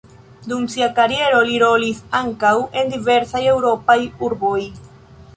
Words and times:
Dum 0.51 0.61
sia 0.75 0.85
kariero 0.99 1.41
li 1.49 1.57
rolis 1.63 1.99
ankaŭ 2.19 2.53
en 2.81 2.89
diversaj 2.93 3.41
eŭropaj 3.53 3.99
urboj. 4.29 4.57